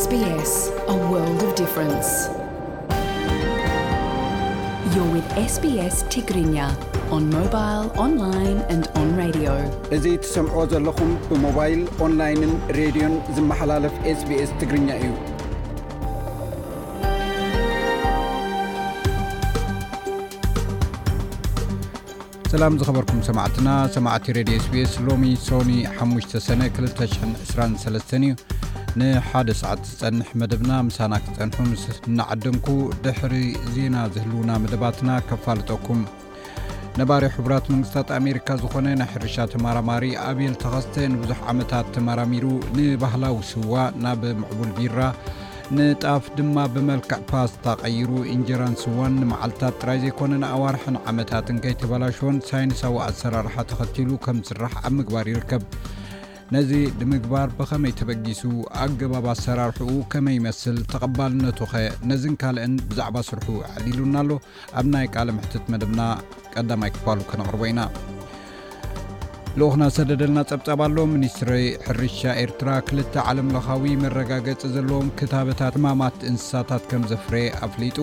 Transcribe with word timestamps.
ስግርኛ 0.00 0.36
እዚ 9.96 10.06
ትሰምዕዎ 10.22 10.64
ዘለኹም 10.72 11.10
ብሞባይል 11.30 11.82
ኦንላይንን 12.06 12.54
ሬድዮን 12.78 13.16
ዝመሓላለፍ 13.38 13.94
ስbኤስ 14.22 14.52
ትግርኛ 14.62 14.88
እዩ 15.02 15.12
ሰላም 22.54 22.74
ዝኸበርኩም 22.80 23.20
ሰማዕትና 23.28 23.68
ሰማዕቲ 23.92 24.26
ሬድዮ 24.40 24.56
ስስ 24.68 24.94
ሎሚ 25.06 25.28
ሶኒ 25.50 25.70
5 26.06 26.34
ሰነ 26.48 26.62
2023 26.80 28.18
እዩ 28.18 28.32
ንሓደ 29.00 29.50
ሰዓት 29.60 29.82
ዝፀንሕ 29.90 30.28
መደብና 30.40 30.72
ምሳና 30.86 31.12
ክፀንሑ 31.26 31.54
ምስ 31.68 31.84
እናዓድምኩ 32.08 32.66
ድሕሪ 33.04 33.34
ዜና 33.74 33.94
ዝህልውና 34.14 34.50
መደባትና 34.62 35.10
ከፋልጠኩም 35.28 36.00
ነባር 37.00 37.24
ሕቡራት 37.36 37.66
መንግስታት 37.72 38.08
ኣሜሪካ 38.18 38.48
ዝኾነ 38.62 38.88
ናይ 39.02 39.08
ሕርሻ 39.12 39.36
ተማራማሪ 39.54 40.04
ኣብል 40.24 40.56
ተኸስተ 40.64 40.94
ንብዙሕ 41.12 41.38
ዓመታት 41.52 41.86
ተመራሚሩ 41.94 42.44
ንባህላዊ 42.76 43.38
ስዋ 43.52 43.72
ናብ 44.04 44.24
ምዕቡል 44.40 44.72
ቢራ 44.80 44.98
ንጣፍ 45.78 46.24
ድማ 46.38 46.56
ብመልክዕ 46.76 47.20
ፓስ 47.32 47.54
ኣቀይሩ 47.74 48.10
ኢንጀራን 48.36 48.76
ስዋን 48.82 49.14
ንመዓልትታት 49.22 49.78
ጥራይ 49.80 50.00
ዘይኮነንኣዋርሐን 50.04 50.98
ዓመታትን 51.12 51.62
ከይተበላሽን 51.64 52.38
ሳይንሳዊ 52.50 52.94
ኣሰራርሓ 53.08 53.56
ተኸቲሉ 53.72 54.10
ከም 54.26 54.40
ዝስራሕ 54.50 54.74
ኣብ 54.86 54.92
ምግባር 55.00 55.28
ይርከብ 55.34 55.64
ነዚ 56.54 56.70
ንምግባር 57.00 57.48
ብኸመይ 57.58 57.92
ተበጊሱ 57.98 58.40
ኣገባብ 58.84 59.26
ኣሰራርሕኡ 59.32 59.92
ከመይ 60.12 60.34
ይመስል 60.38 60.78
ተቐባልነቱ 60.92 61.58
ኸ 61.70 61.80
ነዝን 62.10 62.34
ካልአን 62.40 62.74
ብዛዕባ 62.88 63.16
ስርሑ 63.28 63.46
ዓዲሉና 63.74 64.14
ኣሎ 64.22 64.30
ኣብ 64.80 64.86
ናይ 64.94 65.06
ቃለ 65.14 65.28
ምሕትት 65.36 65.64
መደብና 65.74 66.00
ቀዳማይ 66.54 66.90
ክፋሉ 66.96 67.20
ከነቅርቦ 67.30 67.62
ኢና 67.70 67.80
ልኡክና 69.60 69.82
ሰደደልና 69.96 70.42
ፀብፀብ 70.50 70.82
ኣሎ 70.88 70.98
ሚኒስትሪ 71.14 71.50
ሕርሻ 71.88 72.20
ኤርትራ 72.44 72.68
ክልተ 72.88 73.14
ዓለምለካዊ 73.32 73.94
መረጋገፂ 74.04 74.60
ዘለዎም 74.76 75.10
ክታታት 75.20 75.74
ሕማማት 75.80 76.18
እንስሳታት 76.32 76.84
ከም 76.92 77.04
ዘፍሬየ 77.12 77.54
ኣፍሊጡ 77.68 77.98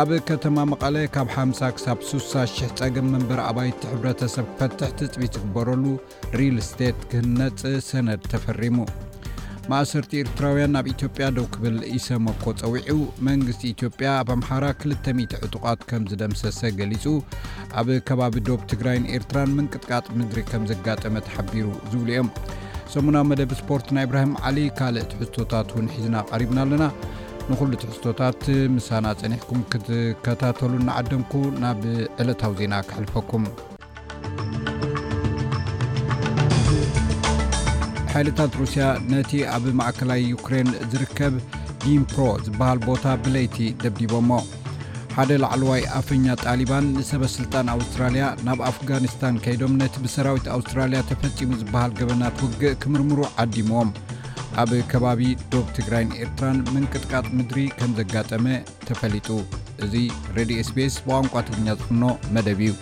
ኣብ 0.00 0.10
ከተማ 0.28 0.56
መቐለ 0.70 0.96
ካብ 1.12 1.28
50 1.34 1.68
ክሳብ 1.76 1.98
6ሳ00 2.08 2.72
ፀገም 2.78 3.06
መንበሪ 3.12 3.40
ኣባይቲ 3.50 3.80
ሕብረተሰብ 3.92 4.46
ክፈትሕ 4.56 4.90
ትፅቢት 4.98 5.32
ዝግበረሉ 5.36 5.84
ሪል 6.38 6.56
ስቴት 6.68 6.98
ክህነጽ 7.10 7.62
ሰነድ 7.86 8.20
ተፈሪሙ 8.32 8.76
ማእሰርቲ 9.72 10.10
ኤርትራውያን 10.24 10.76
ኣብ 10.80 10.86
ኢትዮጵያ 10.92 11.26
ደው 11.36 11.46
ክብል 11.54 11.76
ኢሰመኮ 11.98 12.42
ፀዊዑ 12.62 12.98
መንግስቲ 13.28 13.62
ኢትዮጵያ 13.74 14.08
ኣብ 14.20 14.30
ኣምሓራ 14.36 14.66
2000 14.84 15.38
ዕጡቓት 15.46 15.80
ከም 15.90 16.04
ዝደምሰሰ 16.10 16.60
ገሊጹ 16.80 17.04
ኣብ 17.82 17.90
ከባቢ 18.10 18.36
ዶብ 18.48 18.62
ትግራይን 18.72 19.08
ኤርትራን 19.16 19.54
ምንቅጥቃጥ 19.58 20.06
ምድሪ 20.18 20.44
ከም 20.52 20.66
ዘጋጠመ 20.72 21.14
ተሓቢሩ 21.28 21.66
ዝብሉ 21.92 22.08
እዮም 22.16 22.28
ሰሙናዊ 22.96 23.24
መደብ 23.32 23.50
ስፖርት 23.62 23.88
ናይ 23.98 24.06
እብራሂም 24.08 24.34
ዓሊ 24.50 24.58
ካልእ 24.80 25.08
ትሕቶታት 25.14 25.70
ውን 25.76 25.88
ሒዝና 25.96 26.16
ቐሪብና 26.32 26.58
ኣለና 26.66 26.84
ንኩሉ 27.50 27.72
ትሕቶታት 27.82 28.42
ምሳና 28.74 29.06
ፀኒሕኩም 29.20 29.60
ክትከታተሉ 29.72 30.72
ንዓደምኩ 30.86 31.30
ናብ 31.62 31.78
ዕለታዊ 32.22 32.52
ዜና 32.58 32.74
ክሕልፈኩም 32.88 33.44
ሓይልታት 38.14 38.52
ሩስያ 38.60 38.82
ነቲ 39.12 39.30
ኣብ 39.54 39.64
ማእከላይ 39.78 40.20
ዩክሬን 40.32 40.68
ዝርከብ 40.94 41.34
ዲንፖ 41.84 42.14
ዝበሃል 42.44 42.78
ቦታ 42.88 43.04
ብለይቲ 43.24 43.56
ደብዲቦሞ 43.84 44.30
ሓደ 45.16 45.30
ላዕለዋይ 45.42 45.82
ኣፈኛ 46.00 46.26
ጣሊባን 46.46 46.84
ንሰበስልጣን 46.98 47.72
ኣውስትራልያ 47.76 48.26
ናብ 48.48 48.58
ኣፍጋኒስታን 48.72 49.38
ከይዶም 49.46 49.72
ነቲ 49.82 49.94
ብሰራዊት 50.04 50.46
ኣውስትራልያ 50.58 51.00
ተፈፂሙ 51.12 51.50
ዝበሃል 51.62 51.94
ገበናት 52.02 52.36
ውግእ 52.46 52.78
ክምርምሩ 52.84 53.18
ዓዲሞዎም 53.44 53.90
ኣብ 54.60 54.70
ከባቢ 54.90 55.22
ዶብ 55.52 55.66
ትግራይን 55.76 56.08
ኤርትራን 56.22 56.56
ምንቅጥቃጽ 56.74 57.26
ምድሪ 57.38 57.58
ከም 57.78 57.90
ዘጋጠመ 57.98 58.44
ተፈሊጡ 58.88 59.28
እዚ 59.84 59.94
ሬድዮ 60.36 60.56
ስፔስ 60.68 60.94
ብቋንቋ 61.04 61.34
ትኛ 61.48 61.66
ዝቅኖ 61.80 62.02
መደብ 62.34 62.60
እዩ 62.68 62.72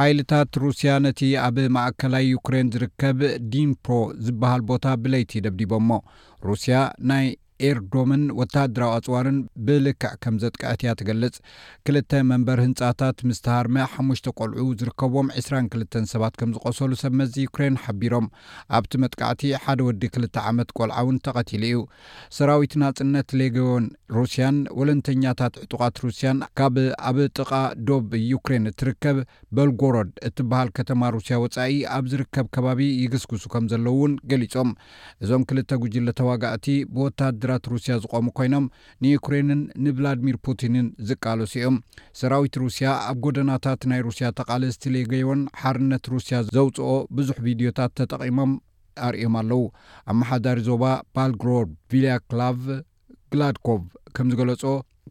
ሓይልታት 0.00 0.54
ሩስያ 0.64 0.92
ነቲ 1.04 1.20
ኣብ 1.46 1.56
ማእከላይ 1.76 2.24
ዩክሬን 2.34 2.72
ዝርከብ 2.74 3.20
ዲንፖ 3.54 3.86
ዝበሃል 4.26 4.64
ቦታ 4.72 4.84
ብለይቲ 5.04 5.32
ደብዲቦሞ 5.46 5.90
ሩስያ 6.48 6.76
ናይ 7.12 7.26
ኤርዶምን 7.68 8.22
ወታድራዊ 8.38 8.90
ኣፅዋርን 8.98 9.36
ብልክዕ 9.66 10.08
ከም 10.22 10.34
ዘጥቃዕትያ 10.44 10.92
ትገልጽ 11.00 11.36
ክልተ 11.86 12.10
መንበር 12.30 12.58
ህንፃታት 12.64 13.18
ምስተሃርመ 13.28 13.76
ሓሙሽተ 13.92 14.26
ቆልዑ 14.38 14.64
ዝርከብዎም 14.80 15.28
2ስራ 15.40 15.54
2ልተ 15.74 16.02
ሰባት 16.12 16.34
ከም 16.40 16.52
ዝቆሰሉ 16.56 16.90
ሰብ 17.02 17.14
መዚ 17.20 17.34
ዩክሬን 17.46 17.76
ሓቢሮም 17.84 18.26
ኣብቲ 18.78 18.92
መጥቃዕቲ 19.04 19.42
ሓደ 19.66 19.78
ወዲ 19.88 20.02
ክልተ 20.14 20.36
ዓመት 20.52 20.72
ቆልዓ 20.78 20.98
እውን 21.06 21.18
ተቐቲሉ 21.28 21.62
እዩ 21.70 21.78
ሰራዊትን 22.38 22.84
ፅነት 23.00 23.30
ሌጋዮን 23.42 23.86
ሩስያን 24.16 24.56
ወለንተኛታት 24.78 25.54
ዕጡቃት 25.62 25.96
ሩስያን 26.04 26.38
ካብ 26.58 26.74
ኣብ 27.08 27.16
ጥቃ 27.36 27.50
ዶብ 27.88 28.10
ዩክሬን 28.32 28.64
እትርከብ 28.70 29.16
በልጎሮድ 29.56 30.10
እትበሃል 30.28 30.68
ከተማ 30.78 31.02
ሩስያ 31.16 31.36
ወፃኢ 31.44 31.74
ኣብ 31.96 32.04
ዝርከብ 32.12 32.46
ከባቢ 32.54 32.80
ይግስግሱ 33.02 33.44
ከም 33.54 33.64
ዘለዉ 33.72 33.94
እውን 33.96 34.12
ገሊፆም 34.32 34.70
እዞም 35.22 35.44
ክልተ 35.50 35.78
ጉጅለ 35.84 36.08
ተዋጋእቲ 36.20 36.66
ብወታድራት 36.94 37.64
ሩስያ 37.74 37.96
ዝቆሙ 38.04 38.26
ኮይኖም 38.40 38.66
ንዩክሬንን 39.06 39.62
ንቭላድሚር 39.86 40.38
ፑቲንን 40.48 40.86
ዝቃለሱ 41.10 41.52
እዮም 41.60 41.78
ሰራዊት 42.22 42.58
ሩስያ 42.64 42.88
ኣብ 43.10 43.18
ጎደናታት 43.26 43.82
ናይ 43.92 44.02
ሩስያ 44.10 44.26
ተቃለስተለገይቦን 44.40 45.42
ሓርነት 45.64 46.04
ሩስያ 46.16 46.36
ዘውፅኦ 46.56 46.90
ብዙሕ 47.18 47.38
ቪድዮታት 47.48 47.94
ተጠቂሞም 48.00 48.54
አርዮም 49.10 49.36
ኣለው 49.42 49.62
ኣመሓዳሪ 50.12 50.58
ዞባ 50.70 50.84
ባልግ 51.16 51.44
ቪልያ 51.92 52.10
ክላቭ 52.28 52.58
ግላድኮቭ 53.34 53.80
ከም 54.16 54.26
ዝገለጾ 54.32 54.62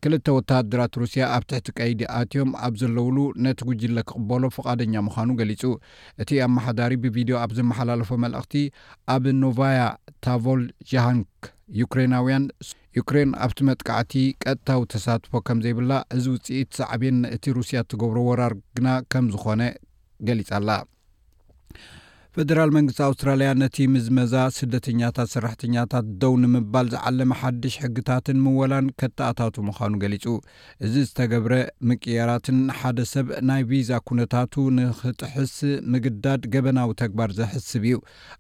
ክልተ 0.04 0.28
ወታድራት 0.36 0.94
ሩስያ 1.02 1.24
ኣብ 1.36 1.44
ትሕቲ 1.50 1.68
ቀይዲ 1.80 2.02
ኣትዮም 2.20 2.52
ኣብ 2.66 2.74
ዘለውሉ 2.82 3.18
ነቲ 3.46 3.60
ጉጅለ 3.70 3.98
ክቕበሎ 4.10 4.44
ፍቓደኛ 4.58 4.94
ምዃኑ 5.08 5.30
ገሊጹ 5.40 5.64
እቲ 6.24 6.30
ኣመሓዳሪ 6.46 6.94
ብቪድዮ 7.06 7.36
ኣብ 7.44 7.52
ዘመሓላለፎ 7.60 8.10
መልእኽቲ 8.24 8.56
ኣብ 9.16 9.26
ኖቫያ 9.42 9.82
ታቮል 10.28 10.64
ጃሃንክ 10.92 11.28
ዩክሬናውያን 11.82 12.46
ዩክሬን 13.00 13.30
ኣብቲ 13.48 13.60
መጥቃዕቲ 13.72 14.16
ቀጥታዊ 14.46 14.82
ተሳትፎ 14.96 15.34
ከም 15.50 15.60
ዘይብላ 15.68 15.94
እዚ 16.20 16.26
ውፅኢት 16.38 16.72
ሳዕብየን 16.80 17.20
እቲ 17.36 17.44
ሩስያ 17.60 17.84
እትገብሮ 17.86 18.18
ወራር 18.32 18.56
ግና 18.78 18.88
ከም 19.12 19.28
ዝኾነ 19.36 19.62
ገሊጻኣላ 20.30 20.70
ፈደራል 22.36 22.72
መንግስቲ 22.76 23.00
ኣውስትራልያ 23.08 23.50
ነቲ 23.62 23.76
ምዝመዛ 23.94 24.36
ስደተኛታት 24.56 25.30
ሰራሕተኛታት 25.34 26.06
ደው 26.22 26.34
ንምባል 26.44 26.88
ዝዓለመ 26.94 27.34
ሓድሽ 27.42 27.76
ሕግታትን 27.84 28.38
ምወላን 28.46 28.86
ከተኣታቱ 29.00 29.56
ምዃኑ 29.68 29.92
ገሊፁ 30.04 30.26
እዚ 30.88 30.96
ዝተገብረ 31.10 31.54
ምቅያራትን 31.90 32.58
ሓደ 32.80 32.98
ሰብ 33.12 33.28
ናይ 33.52 33.62
ቪዛ 33.72 33.92
ኩነታቱ 34.12 34.56
ንክጥሕስ 34.80 35.54
ምግዳድ 35.96 36.42
ገበናዊ 36.56 36.90
ተግባር 37.04 37.34
ዘሕስብ 37.40 37.84
እዩ 37.90 38.00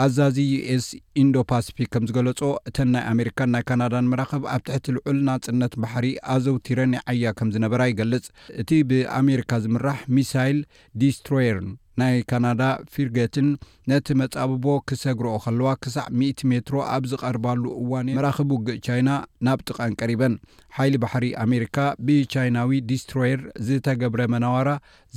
ኣዛዚ 0.06 0.38
ዩኤስ 0.53 0.88
ኢንዶ 1.23 1.35
ፓሲፊክ 1.51 1.89
ከም 1.95 2.07
ዝገለጾ 2.11 2.41
እተን 2.71 2.89
ናይ 2.95 3.06
ኣሜሪካን 3.13 3.51
ናይ 3.56 3.65
ካናዳን 3.71 4.09
መራኽብ 4.13 4.45
ኣብ 4.56 4.63
ትሕቲ 4.69 4.88
ልዑል 4.97 5.19
ናፅነት 5.29 5.75
ባሕሪ 5.83 6.07
ኣዘው 6.35 6.57
ቲረን 6.67 6.95
ይዓያ 7.00 7.35
ከም 7.41 7.51
ዝነበራ 7.57 7.81
ይገልጽ 7.91 8.27
እቲ 8.63 8.69
ብኣሜሪካ 8.91 9.51
ዝምራሕ 9.65 10.00
ሚሳይል 10.17 10.59
ዲስትሮየርን 11.03 11.69
ናይ 12.01 12.16
ካናዳ 12.30 12.63
ፊርጌትን 12.94 13.48
ነቲ 13.92 14.07
መጻብቦ 14.22 14.66
ክሰግርኦ 14.90 15.31
ከለዋ 15.46 15.69
ክሳዕ 15.84 16.06
100 16.22 16.46
ሜትሮ 16.51 16.75
ኣብ 16.96 17.04
ዝቐርባሉ 17.12 17.63
እዋን 17.84 18.10
መራኽብ 18.18 18.50
ውግእ 18.56 18.78
ቻይና 18.88 19.10
ናብ 19.48 19.60
ጥቐን 19.68 19.94
ቀሪበን 20.01 20.34
ሓይሊ 20.78 20.94
ባሕሪ 21.04 21.25
ኣሜሪካ 21.46 21.78
ብቻይናዊ 22.07 22.72
ዲስትሮየር 22.92 23.42
ዝተገብረ 23.69 24.22
መናዋራ 24.36 24.69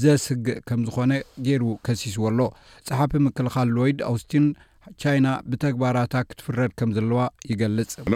ዘስህግእ 0.05 0.61
ከም 0.71 0.83
ዝኾነ 0.89 1.13
ገይሩ 1.49 1.65
ከሲስዎ 1.89 2.25
ኣሎ 2.33 2.41
ፀሓፊ 2.91 3.15
ምክልኻል 3.29 3.71
ሎይድ 3.79 4.01
ኣውስትን 4.11 4.47
ቻይና 5.03 5.27
ብተግባራታት 5.51 6.27
ክትፍረድ 6.31 6.73
ከም 6.81 6.93
ዘለዋ 6.99 7.21
ይገልጽር 7.51 8.07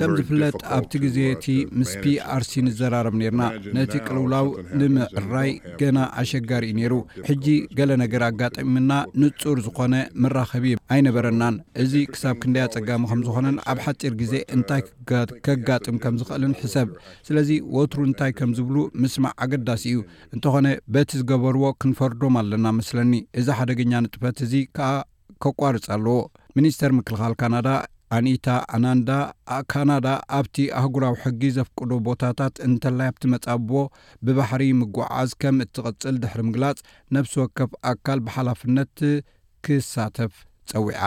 ከም 0.00 0.12
ዝፍለጥ 0.18 0.52
ኣብቲ 0.76 0.92
ግዜ 1.04 1.16
uh, 1.26 1.30
እቲ 1.34 1.46
ምስ 1.78 1.90
ፒኣርሲ 2.04 2.52
ንዘራረብ 2.66 3.14
ነርና 3.20 3.42
ነቲ 3.76 3.92
ቅልውላው 4.06 4.46
ንምዕራይ 4.80 5.50
ገና 5.80 5.98
ኣሸጋሪ 6.22 6.64
ዩ 6.70 6.74
ነይሩ 6.80 6.94
ሕጂ 7.28 7.46
ገለ 7.78 7.90
ነገር 8.02 8.22
ኣጋጥምና 8.28 8.90
ንፁር 9.22 9.58
ዝኾነ 9.66 9.94
መራኸቢ 10.24 10.66
ኣይነበረናን 10.94 11.56
እዚ 11.84 11.92
ክሳብ 12.12 12.36
ክንደያፀጋሚ 12.44 13.04
ከም 13.12 13.22
ዝኮነን 13.28 13.58
ኣብ 13.72 13.78
ሓፂር 13.86 14.14
ግዜ 14.22 14.34
እንታይ 14.58 14.82
ከጋጥም 15.48 15.98
ከም 16.04 16.16
ዝክእልን 16.22 16.54
ሕሰብ 16.62 16.88
ስለዚ 17.28 17.50
ወትሩ 17.76 18.00
እንታይ 18.10 18.32
ከም 18.40 18.52
ዝብሉ 18.60 18.76
ምስማዕ 19.04 19.34
ኣገዳሲ 19.46 19.84
እዩ 19.92 19.98
እንተኾነ 20.36 20.66
በቲ 20.94 21.10
ዝገበርዎ 21.20 21.64
ክንፈርዶም 21.84 22.36
ኣለና 22.42 22.66
መስለኒ 22.80 23.14
እዚ 23.42 23.48
ሓደገኛ 23.60 23.92
ንጥፈት 24.06 24.38
እዚ 24.48 24.54
ከዓ 24.78 24.90
ከቋርፅ 25.44 25.86
ኣለዎ 25.96 26.16
ሚኒስተር 26.58 26.90
ምክልካል 26.98 27.32
ካናዳ 27.40 27.66
ኣንኢታ 28.16 28.48
ኣናንዳ 28.74 29.08
ካናዳ 29.70 30.06
ኣብቲ 30.38 30.56
ኣህጉራዊ 30.78 31.14
ሕጊ 31.24 31.42
ዘፍቅዶ 31.56 31.90
ቦታታት 32.06 32.54
እንተላይ 32.68 33.08
ኣብቲ 33.12 33.24
መጻብዎ 33.34 33.76
ብባሕሪ 34.26 34.62
ምጓዓዝ 34.80 35.32
ከም 35.44 35.58
እትቕፅል 35.66 36.16
ድሕሪ 36.24 36.42
ምግላፅ 36.48 36.80
ነብሲ 37.16 37.34
ወከፍ 37.44 37.72
ኣካል 37.92 38.20
ብሓላፍነት 38.28 38.96
ክሳተፍ 39.64 40.34
ፀዊዓ 40.72 41.00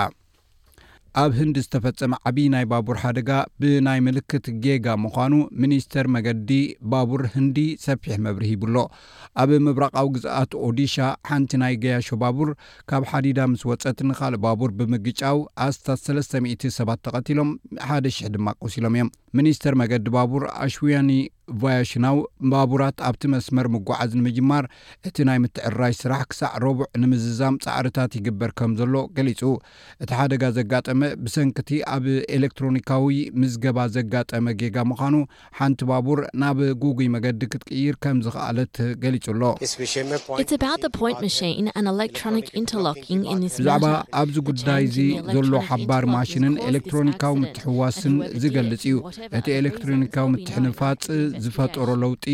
ኣብ 1.20 1.32
ህንዲ 1.38 1.54
ዝተፈፀመ 1.64 2.14
ዓብይ 2.30 2.46
ናይ 2.54 2.66
ባቡር 2.72 2.98
ሓደጋ 3.02 3.30
ብናይ 3.62 4.00
ምልክት 4.06 4.46
ጌጋ 4.64 4.86
ምኳኑ 5.04 5.34
ሚኒስተር 5.64 6.06
መገዲ 6.16 6.52
ባቡር 6.92 7.22
ህንዲ 7.34 7.58
ሰፊሕ 7.86 8.16
መብሪ 8.26 8.44
ሂብሎ 8.52 8.76
ኣብ 9.44 9.50
ምብራቃዊ 9.66 10.08
ግዝኣት 10.18 10.54
ኦዲሻ 10.68 10.96
ሓንቲ 11.30 11.52
ናይ 11.64 11.76
ገያሾ 11.86 12.08
ባቡር 12.24 12.52
ካብ 12.92 13.04
ሓዲዳ 13.12 13.40
ምስ 13.54 13.64
ወፀት 13.72 14.00
ንካልእ 14.12 14.42
ባቡር 14.46 14.72
ብምግጫው 14.80 15.40
ኣስታት 15.68 16.00
3ስ00 16.06 16.74
ሰባት 16.80 17.02
ተቐትሎም 17.08 17.52
ሓደ 17.90 18.06
00 18.22 18.34
ድማ 18.38 18.48
ቆሲሎም 18.64 18.96
እዮም 19.00 19.12
ሚኒስተር 19.40 19.74
መገዲ 19.84 20.08
ባቡር 20.18 20.46
ኣሽውያኒ 20.66 21.12
ቫያሽናው 21.62 22.18
ባቡራት 22.52 22.98
ኣብቲ 23.10 23.24
መስመር 23.34 23.68
ምጓዓዝ 23.76 24.12
ንምጅማር 24.20 24.66
እቲ 25.08 25.18
ናይ 25.30 25.38
ምትዕራይ 25.44 25.94
ስራሕ 26.02 26.22
ክሳዕ 26.32 26.52
ረቡዕ 26.64 26.86
ንምዝዛም 27.02 27.56
ፃዕርታት 27.64 28.12
ይግበር 28.20 28.52
ከም 28.60 28.72
ዘሎ 28.80 28.94
ገሊጹ 29.18 29.42
እቲ 30.04 30.10
ሓደጋ 30.20 30.44
ዘጋጠመ 30.58 31.02
ብሰንኪቲ 31.24 31.70
ኣብ 31.96 32.06
ኤሌክትሮኒካዊ 32.38 33.06
ምዝገባ 33.42 33.78
ዘጋጠመ 33.96 34.46
ጌጋ 34.62 34.78
ምኳኑ 34.92 35.16
ሓንቲ 35.60 35.80
ባቡር 35.92 36.20
ናብ 36.44 36.60
ጉጉይ 36.84 37.10
መገዲ 37.16 37.42
ክትቅይር 37.54 37.96
ከም 38.06 38.18
ዝከኣለት 38.28 38.76
ገሊጹ 39.04 39.26
ኣሎብዛዕባ 41.82 43.94
ኣብዚ 44.22 44.36
ጉዳይ 44.50 44.84
ዚ 44.96 44.98
ዘሎ 45.36 45.54
ሓባር 45.70 46.04
ማሽንን 46.16 46.56
ኤሌክትሮኒካዊ 46.70 47.34
ምትሕዋስን 47.44 48.16
ዝገልጽ 48.44 48.82
እዩ 48.90 48.96
እቲ 49.38 49.48
ኤሌክትሮኒካዊ 49.62 50.26
ምትሕንፋጥ 50.36 51.04
ዝፈጠሮ 51.44 51.90
ለውጢ 52.06 52.26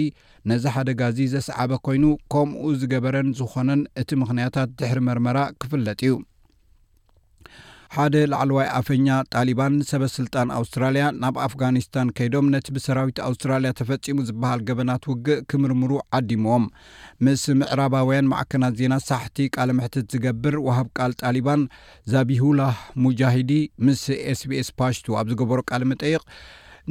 ነዚ 0.51 0.65
ሓደጋዚ 0.75 1.17
ዘሰዓበ 1.33 1.71
ኮይኑ 1.87 2.03
ከምኡ 2.33 2.63
ዝገበረን 2.81 3.29
ዝኮነን 3.41 3.81
እቲ 4.01 4.09
ምኽንያታት 4.21 4.69
ድሕሪ 4.79 4.99
መርመራ 5.09 5.37
ክፍለጥ 5.61 5.99
እዩ 6.07 6.15
ሓደ 7.95 8.15
ላዕለዋይ 8.31 8.67
ኣፈኛ 8.77 9.05
ጣሊባን 9.33 9.75
ሰበስልጣን 9.89 10.47
ኣውስትራልያ 10.55 11.03
ናብ 11.19 11.35
ኣፍጋኒስታን 11.45 12.07
ከይዶም 12.17 12.47
ነቲ 12.53 12.67
ብሰራዊት 12.75 13.17
ኣውስትራልያ 13.27 13.69
ተፈፂሙ 13.79 14.17
ዝበሃል 14.29 14.61
ገበናት 14.67 15.03
ውግእ 15.11 15.43
ክምርምሩ 15.51 15.91
ዓዲሞዎም 16.17 16.65
ምስ 17.27 17.43
ምዕራባውያን 17.59 18.29
ማዕከናት 18.31 18.75
ዜና 18.81 18.95
ሳሕቲ 19.07 19.37
ቃል 19.57 19.71
ምሕትት 19.77 20.07
ዝገብር 20.15 20.57
ወሃብ 20.67 20.89
ቃል 20.99 21.13
ጣሊባን 21.23 21.63
ዛቢሁላ 22.13 22.61
ሙጃሂዲ 23.05 23.53
ምስ 23.87 24.03
ኤስቢስ 24.33 24.69
ፓሽቱ 24.81 25.07
ኣብ 25.21 25.29
ዝገበሮ 25.33 25.61
ቃል 25.71 25.85
መጠይቅ 25.93 26.23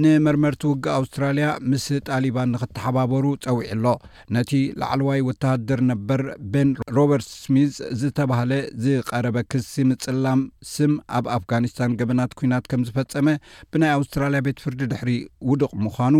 ንመርመርቲ 0.04 0.62
ውግ 0.70 0.84
ኣውስትራልያ 0.96 1.46
ምስ 1.72 1.84
ጣሊባን 2.06 2.48
ንክተሓባበሩ 2.54 3.24
ፀዊዕ 3.44 3.66
ኣሎ 3.74 3.84
ነቲ 4.36 4.50
ላዕለዋይ 4.80 5.20
ወታደር 5.28 5.80
ነበር 5.90 6.20
ቤን 6.54 6.70
ሮበርት 6.96 7.26
ስሚስ 7.44 7.74
ዝተባሃለ 8.00 8.52
ዝቀረበ 8.86 9.36
ክሲ 9.52 9.72
ምፅላም 9.90 10.40
ስም 10.74 10.92
ኣብ 11.18 11.28
አፍጋኒስታን 11.36 11.94
ገበናት 12.00 12.34
ኩናት 12.40 12.66
ከም 12.72 12.82
ዝፈፀመ 12.88 13.28
ብናይ 13.72 13.92
ኣውስትራልያ 13.98 14.42
ቤት 14.48 14.60
ፍርዲ 14.64 14.80
ድሕሪ 14.92 15.14
ውዱቕ 15.52 15.72
ምዃኑ 15.84 16.14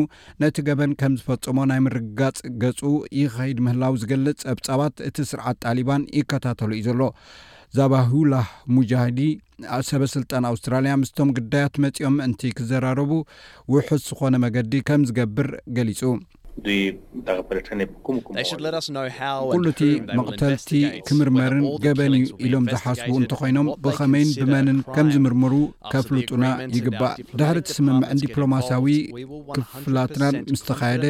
ነቲ 0.45 0.57
ገበን 0.71 0.95
ከም 1.03 1.17
ዝፈጽሞ 1.23 1.59
ናይ 1.73 1.83
ምርግጋጽ 1.89 2.39
ገጹ 2.65 2.81
ይኸይድ 3.23 3.61
ምህላው 3.67 3.95
ዝገልጽ 4.05 4.39
ጸብጻባት 4.45 4.97
እቲ 5.11 5.17
ስርዓት 5.33 5.59
ጣሊባን 5.67 6.03
ይከታተሉ 6.21 6.71
እዩ 6.79 6.85
ዘሎ 6.89 7.03
ዘባህላህ 7.79 8.47
ሙጃሂዲ 8.77 9.21
ሰበስልጣን 9.91 10.47
ኣውስትራልያ 10.53 10.93
ምስቶም 11.03 11.29
ግዳያት 11.37 11.75
መፂኦም 11.85 12.17
ምእንቲ 12.21 12.43
ክዘራረቡ 12.59 13.13
ውሑስ 13.75 14.03
ዝኾነ 14.11 14.35
መገዲ 14.45 14.73
ከም 14.89 15.05
ዝገብር 15.09 15.49
ገሊፁኩሉ 15.77 16.21
እቲ 19.71 19.83
መቅተልቲ 20.19 20.71
ክምርመርን 21.09 21.65
ገበን 21.85 22.15
እ 22.19 22.21
ኢሎም 22.49 22.67
ዝሓስቡ 22.73 23.11
እንተኮይኖም 23.21 23.69
ብከመይን 23.87 24.31
ብመንን 24.41 24.79
ከም 24.97 25.09
ዝምርምሩ 25.15 25.55
ከፍልጡና 25.95 26.45
ይግባእ 26.77 27.15
ድሕሪ 27.41 27.59
እቲ 27.65 27.69
ስምምዕን 27.79 28.23
ዲፕሎማሳያዊ 28.25 28.87
ክፍላትናን 29.57 30.39
ምስተካየደ 30.55 31.05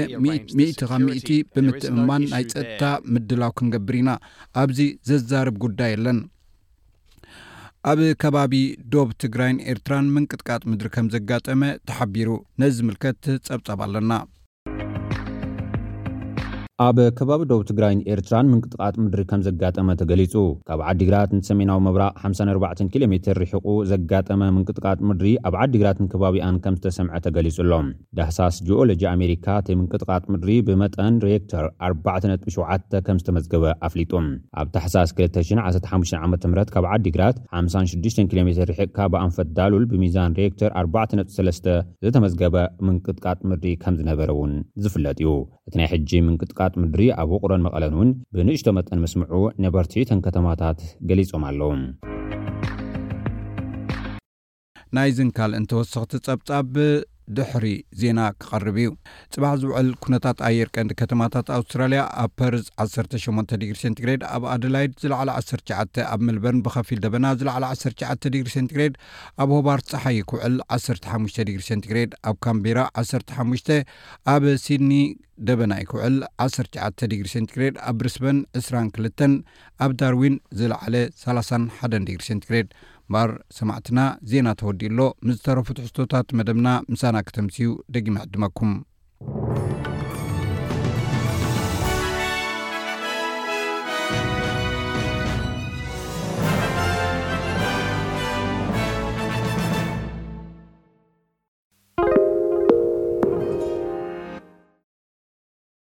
እቲ 0.68 0.80
ካብ 0.92 1.00
ምእቲ 1.08 1.30
ብምትእምማን 1.54 2.24
ናይ 2.34 2.46
ፀጥታ 2.54 2.82
ምድላው 3.16 3.54
ክንገብር 3.60 3.98
ኢና 4.02 4.10
ኣብዚ 4.64 4.80
ዘዛርብ 5.10 5.58
ጉዳይ 5.66 5.94
ኣለን 5.98 6.18
ኣብ 7.90 8.00
ከባቢ 8.22 8.52
ዶብ 8.92 9.08
ትግራይን 9.22 9.58
ኤርትራን 9.72 10.06
ምንቅጥቃጥ 10.14 10.60
ምድሪ 10.70 10.88
ከም 10.94 11.06
ዘጋጠመ 11.14 11.60
ተሓቢሩ 11.88 12.30
ነዚ 12.60 12.74
ዝምልከት 12.78 13.24
ጸብጸብ 13.46 13.80
ኣለና 13.86 14.12
ኣብ 16.84 16.98
ከባቢ 17.18 17.42
ዶብ 17.50 17.60
ትግራይን 17.68 18.00
ኤርትራን 18.12 18.48
ምንቅጥቓጥ 18.52 18.94
ምድሪ 19.02 19.20
ከም 19.28 19.42
ዘጋጠመ 19.44 19.86
ተገሊጹ 20.00 20.32
ካብ 20.68 20.80
ዓዲግራት 20.90 21.30
ን 21.36 21.38
ሰሜናዊ 21.46 21.78
መብራቅ 21.86 22.10
54 22.28 22.90
ኪ 22.94 23.06
ሜ 23.12 23.16
ርሕቁ 23.38 23.64
ዘጋጠመ 23.92 24.40
ምንቅጥቃጥ 24.56 24.98
ምድሪ 25.10 25.30
ኣብ 25.50 25.54
ዓዲግራትን 25.64 26.08
ከባቢኣን 26.14 26.56
ከም 26.64 26.74
ዝተሰምዐ 26.78 27.14
ተገሊጹ 27.26 27.56
ኣሎም 27.64 27.86
ደህሳስ 28.18 28.58
ጂኦሎጂ 28.66 29.00
ኣሜሪካ 29.12 29.46
እተይ 29.62 29.76
ምንቅጥቓጥ 29.82 30.22
ምድሪ 30.34 30.50
ብመጠን 30.66 31.16
ሬክቶር 31.26 31.64
47 31.88 32.44
ከም 33.06 33.20
ዝተመዝገበ 33.22 33.64
ኣፍሊጡ 33.88 34.12
ኣብ 34.62 34.68
ታሕሳስ 34.76 35.12
215ዓም 35.22 36.04
ካብ 36.76 36.86
ዓዲግራት 36.98 37.38
56 37.62 38.22
ኪ 38.34 38.46
ሜ 38.50 38.56
ርሕቕካ 38.72 39.00
ብኣንፈት 39.16 39.48
ዳሉል 39.60 39.86
ብሚዛን 39.94 40.36
ሬክቶር 40.42 40.70
43 40.84 41.72
ዘተመዝገበ 42.04 42.56
ምንቅጥቃጥ 42.88 43.38
ምድሪ 43.52 43.74
ከም 43.86 43.96
ዝነበረ 44.02 44.30
እውን 44.38 44.54
ዝፍለጥ 44.84 45.18
እዩ 45.24 45.32
እቲ 45.68 45.74
ናይ 45.82 45.90
ሕጂ 45.94 46.10
ምንቅጥቃ 46.28 46.60
ጥምድሪ 46.74 47.02
ኣብ 47.22 47.30
ውቑረን 47.36 47.64
መቐለን 47.66 47.94
እውን 47.96 48.10
ብንእሽቶ 48.36 48.66
መጠን 48.78 49.02
ምስምዑ 49.04 49.32
ነበርቲተን 49.64 50.22
ከተማታት 50.26 50.78
ገሊፆም 51.10 51.44
ኣለዉ 51.50 51.70
ናይ 54.96 55.10
ዝን 55.16 55.30
ካል 55.36 55.52
እንተወሰኽቲ 55.60 56.10
ጸብጻብ 56.26 56.72
ድሕሪ 57.36 57.66
ዜና 58.00 58.20
ክቐርብ 58.42 58.76
እዩ 58.80 58.88
ፅባሕ 59.34 59.52
ዝውዕል 59.62 59.88
ኩነታት 60.04 60.38
ኣየር 60.48 60.68
ቀንዲ 60.74 60.92
ከተማታት 61.00 61.46
ኣውስትራልያ 61.56 62.02
ኣብ 62.22 62.30
ፐርዝ 62.38 62.64
18 62.84 63.54
ዲግሪ 63.62 63.76
ሴንትግሬድ 63.84 64.22
ኣብ 64.36 64.44
ኣደላይድ 64.54 64.92
ዝለዕለ 65.02 65.30
19 65.42 66.02
ኣብ 66.12 66.20
መልበርን 66.28 66.62
ብከፊል 66.66 67.00
ደበና 67.04 67.26
ዝለዕለ 67.42 67.64
19 67.74 68.30
ዲግሪ 68.36 68.48
ሴንትግሬድ 68.56 68.94
ኣብ 69.44 69.50
ሆባርት 69.58 69.86
ፀሓይ 69.94 70.18
ክውዕል 70.30 70.56
15 70.78 71.40
ዲግሪ 71.50 71.62
ሴንትግሬድ 71.70 72.12
ኣብ 72.30 72.36
ካምቤራ 72.48 72.80
15 73.04 73.70
ኣብ 74.34 74.44
ሲድኒ 74.66 74.94
ደበና 75.48 75.72
ይክውዕል 75.82 76.14
19 76.44 77.06
ዲግሪ 77.12 77.26
ሴንግሬድ 77.36 77.74
ኣብ 77.88 77.96
ብሪስበን 78.00 78.36
22 78.60 79.24
ኣብ 79.84 79.90
ዳርዊን 80.00 80.36
ዝለዓለ 80.60 80.94
31 81.24 81.98
ግሪ 82.12 82.22
ሴንትግሬድ 82.28 82.68
ማር 83.14 83.30
ሰማዕትና 83.58 84.00
ዜና 84.30 84.48
ተወዲኡሎ 84.60 85.00
ምዝተረፉት 85.26 85.78
ሕቶታት 85.86 86.28
መደብና 86.38 86.68
ምሳና 86.94 87.16
ክተምስዩ 87.28 87.68
ደጊመ 87.96 88.16
ሕድመኩም 88.24 88.74